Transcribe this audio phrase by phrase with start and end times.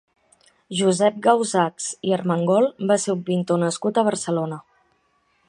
[0.77, 4.61] Josep Gausachs i Armengol va ser un pintor nascut a Barcelona.